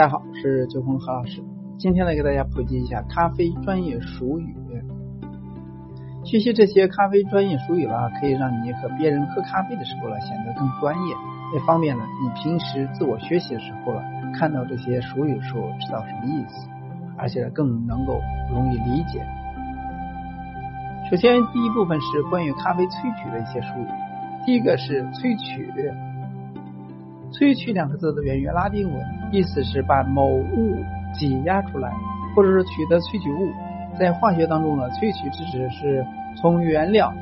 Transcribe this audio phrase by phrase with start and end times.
[0.00, 1.42] 大家好，我是九峰何老师。
[1.76, 4.56] 今天来给大家普及一下咖啡专业术语。
[6.24, 11.14] 学习这些咖啡专业术语了，可以让你和别人喝咖啡的时候呢显得更专业，
[11.52, 14.02] 也方便呢你平时自我学习的时候了，
[14.34, 16.66] 看到这些术语的时候知道什么意思，
[17.18, 19.20] 而且更能够容易理解。
[21.10, 23.86] 首先，第一部分是关于咖啡萃取的一些术语。
[24.46, 25.70] 第一个是萃取，
[27.32, 30.76] 萃取两个字的源于拉丁文，意思是把某物
[31.14, 31.92] 挤压出来，
[32.34, 33.50] 或者是取得萃取物。
[33.98, 36.06] 在化学当中呢，萃取是指是
[36.36, 37.12] 从原料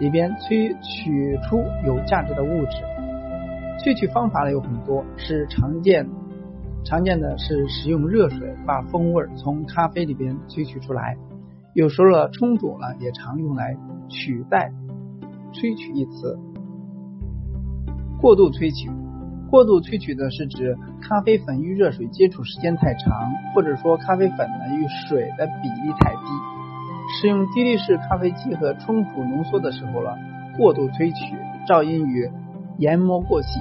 [0.00, 2.82] 里边萃取出有价值的物质。
[3.78, 6.08] 萃取方法呢有很多，是常见
[6.84, 11.16] 常见的是使用热水把风味从咖啡里边萃取出来。
[11.74, 13.76] 有时候呢冲煮呢也常用来
[14.08, 14.72] 取代
[15.52, 16.38] 萃取一词。
[18.20, 18.90] 过度萃取。
[19.50, 26.20] 过度萃取呢是指咖啡粉与热水接触时间太长，或者说咖啡粉呢与水的比例太低。
[27.18, 30.18] 使用滴滤式咖啡机和冲煮浓缩的时候了，
[30.58, 31.34] 过度萃取
[31.66, 32.30] 噪音与
[32.76, 33.58] 研磨过细；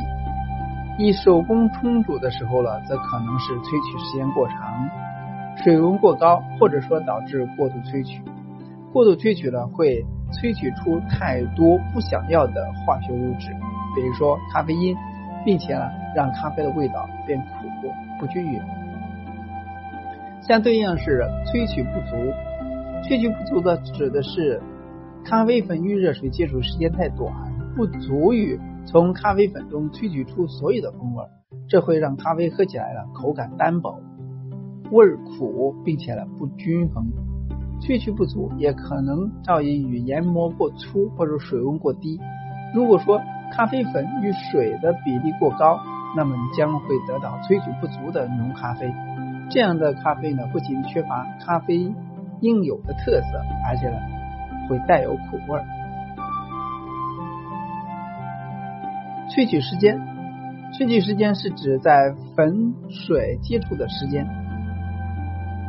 [1.00, 4.90] 以手工冲煮的时候了，则可能是萃取时间过长、
[5.64, 8.22] 水温过高，或者说导致过度萃取。
[8.92, 10.04] 过度萃取了会
[10.34, 13.52] 萃取出太多不想要的化学物质，
[13.96, 14.94] 比如说咖啡因。
[15.48, 17.48] 并且呢，让咖啡的味道变苦
[18.20, 18.60] 不均匀。
[20.42, 22.18] 相对应是萃取不足，
[23.04, 24.62] 萃取不足的指的是
[25.24, 27.34] 咖啡粉与热水接触时间太短，
[27.78, 31.24] 不足以从咖啡粉中萃取出所有的风味，
[31.70, 34.02] 这会让咖啡喝起来了口感单薄，
[34.92, 37.06] 味苦，并且呢不均衡。
[37.80, 42.20] 萃取不足也可能噪音与研磨过粗或者水温过低。
[42.76, 45.80] 如果说咖啡粉与水的比例过高，
[46.16, 48.94] 那么你将会得到萃取不足的浓咖啡。
[49.50, 51.92] 这样的咖啡呢，不仅缺乏咖啡
[52.42, 53.98] 应有的特色，而且呢，
[54.70, 55.60] 会带有苦味。
[59.30, 60.00] 萃取时间，
[60.74, 64.28] 萃取时间是指在粉水接触的时间。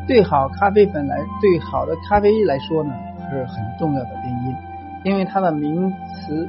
[0.06, 2.92] 对好咖啡粉来，对好的咖啡来说呢，
[3.30, 4.56] 是很重要的原因，
[5.04, 6.48] 因为它的名词。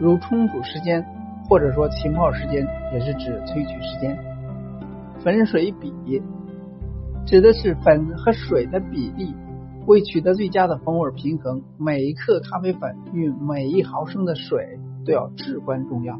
[0.00, 1.04] 如冲煮时间，
[1.48, 4.16] 或者说浸泡时间，也是指萃取时间。
[5.20, 5.92] 粉水比
[7.26, 9.34] 指的是粉和水的比例，
[9.86, 16.18] 为取得最佳的风味平衡，每一克咖啡粉与每一毫升的水都要至关重要。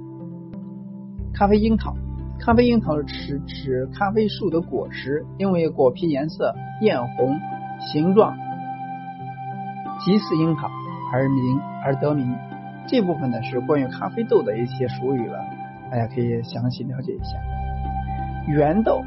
[1.33, 1.95] 咖啡樱桃，
[2.41, 7.39] 咖啡樱桃是指咖啡树的果实，因为果皮颜色艳红，
[7.93, 8.37] 形状
[10.05, 10.69] 极似樱桃
[11.13, 12.35] 而名而得名。
[12.89, 15.39] 这部分呢是关于咖啡豆的一些术语了，
[15.91, 17.37] 大家可以详细了解一下。
[18.49, 19.03] 圆豆，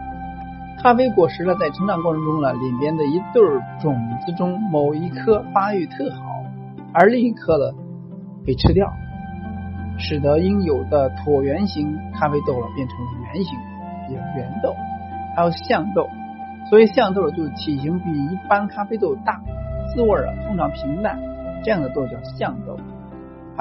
[0.84, 3.42] 咖啡果实呢在成长过程中呢，里边的一对
[3.82, 6.22] 种子中某一颗发育特好，
[6.94, 7.76] 而另一颗呢
[8.46, 8.94] 被吃掉，
[9.98, 13.58] 使得应有的椭圆形咖啡豆了变成了圆形，
[14.08, 14.76] 叫圆豆。
[15.36, 16.08] 还有象豆，
[16.70, 19.42] 所以象豆就体型比一般咖啡豆大，
[19.88, 21.20] 滋味啊通常平淡，
[21.64, 22.78] 这样的豆叫象豆。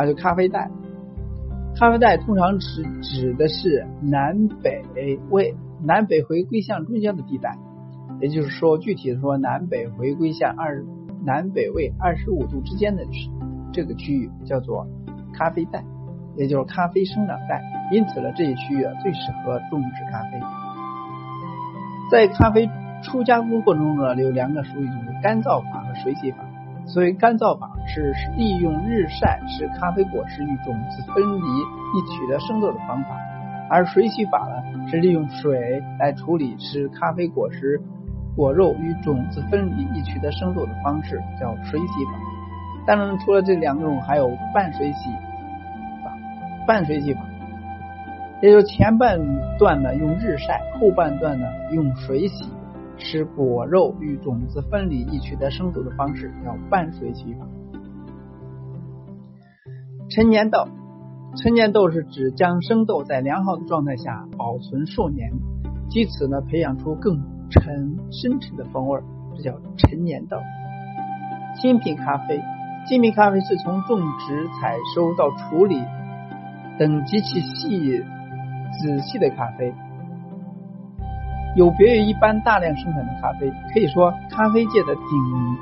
[0.01, 0.71] 还有咖啡带，
[1.77, 4.83] 咖啡带通常指指的是南北
[5.29, 7.59] 为南北回归线中间的地带，
[8.19, 10.83] 也就是说，具体的说，南北回归线二
[11.23, 13.31] 南北位二十五度之间的区
[13.75, 14.87] 这个区域叫做
[15.35, 15.85] 咖啡带，
[16.35, 17.61] 也就是咖啡生长带。
[17.93, 20.41] 因此呢，这一区域最适合种植咖啡。
[22.11, 22.71] 在咖啡
[23.03, 26.39] 初加工过程中呢，有两个属于就是干燥法和水洗法。
[26.87, 33.17] 所以干燥法是利用日晒使咖啡果实与种子分离以取得生豆的方法，
[33.69, 37.81] 而水洗法呢是利用水来处理使咖啡果实
[38.35, 42.13] 果肉与种子分离以取得生豆的方式，叫水洗法。
[42.87, 45.11] 当然，除了这两种，还有半水洗
[46.03, 46.11] 法、
[46.67, 47.21] 半水洗法，
[48.41, 49.21] 也就前半
[49.59, 52.51] 段呢用日晒，后半段呢用水洗。
[53.01, 57.47] 使果肉与种子分离以取得生豆的方式叫半水洗法。
[60.11, 60.69] 陈年豆，
[61.37, 65.33] 陈年豆是指将生豆在良好的状态下保存数年，
[65.91, 67.21] 据此呢培养出更
[67.51, 69.01] 沉深沉的风味，
[69.37, 70.37] 这叫陈年豆。
[71.61, 72.41] 精品咖啡，
[72.87, 75.83] 精品咖啡是从种植、采收到处理
[76.79, 78.05] 等极其细
[78.83, 79.75] 仔细的咖啡。
[81.57, 85.05] 有别于一般大量生产的咖啡，可以说咖啡界的顶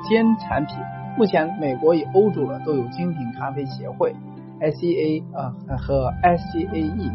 [0.07, 0.75] 尖产品。
[1.17, 4.15] 目前，美国与欧洲呢都有精品咖啡协会
[4.61, 7.11] （SCA） 啊和 SCAE，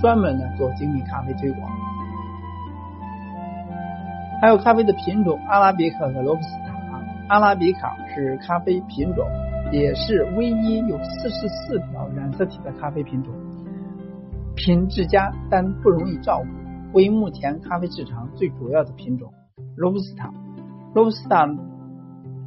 [0.00, 1.70] 专门呢做精品咖啡推广。
[4.40, 6.74] 还有咖啡的品种阿拉比卡和罗布斯塔。
[7.28, 9.26] 阿拉比卡是咖啡品种，
[9.70, 13.32] 也是唯一有四十四条染色体的咖啡品种，
[14.56, 16.46] 品质佳但不容易照顾，
[16.92, 19.32] 为目前咖啡市场最主要的品种。
[19.76, 20.32] 罗布斯塔，
[20.94, 21.46] 罗布斯塔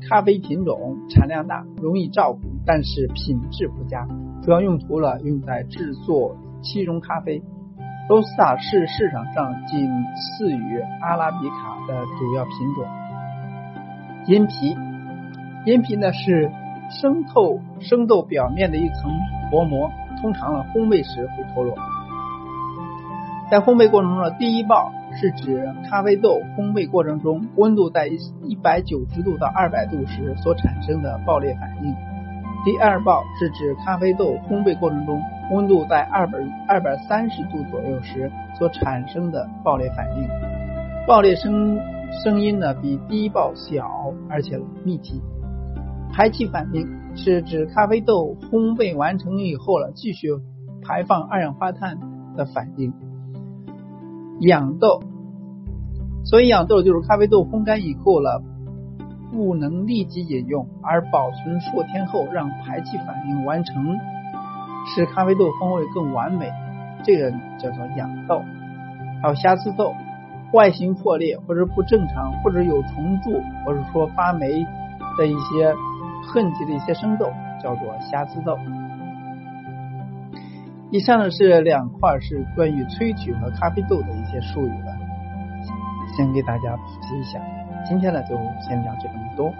[0.10, 4.08] 咖啡品种产量大，容易照顾，但是品质不佳，
[4.42, 7.42] 主要用途了用在制作期中咖啡。
[8.10, 12.86] 罗布斯塔是市场上仅次于阿拉比卡的主要品种。
[14.26, 14.76] 阴皮，
[15.66, 16.52] 阴皮呢是
[16.90, 19.12] 生透生豆表面的一层
[19.52, 19.90] 薄膜，
[20.20, 21.78] 通常呢烘焙时会脱落。
[23.52, 24.90] 在烘焙过程中的第一爆
[25.20, 28.08] 是指咖啡豆烘焙过程中温度在
[28.44, 31.94] 一百九十度到二百度时所产生的爆裂反应。
[32.64, 35.22] 第二爆是指咖啡豆烘焙过程中
[35.52, 40.26] 温度在二百二百三十度左右时所产生的爆裂反应。
[41.06, 41.78] 爆裂声。
[42.26, 45.22] 声音呢比第一爆小，而且密集。
[46.12, 50.28] 排气反应是指咖啡豆烘焙完成以后了，继续
[50.84, 51.98] 排放二氧化碳
[52.36, 52.94] 的反应。
[54.42, 55.02] 养豆，
[56.26, 58.42] 所以养豆就是咖啡豆烘干以后了，
[59.32, 63.98] 不能立即饮用，而保存数天后让排气反应完成，
[64.88, 66.52] 使咖啡豆风味更完美。
[67.04, 68.42] 这个叫做养豆。
[69.22, 69.94] 还有瑕疵豆。
[70.54, 74.50] 外形破裂或者不正常，或者有虫蛀，或者说发霉
[75.18, 75.74] 的一些
[76.28, 77.32] 痕迹的一些生豆，
[77.64, 78.58] 叫做瑕疵豆。
[80.92, 84.94] 以上呢是两块是关于萃取和咖啡豆的一些术语了，
[86.18, 87.40] 先给大家普及一下。
[87.88, 89.54] 今天呢就先聊这么多。